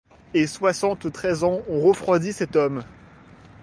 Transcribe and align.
Et 0.33 0.47
soixante-treize 0.47 1.43
ans 1.43 1.61
ont 1.69 1.79
refroidi 1.81 2.33
cet 2.33 2.55
homme; 2.55 2.83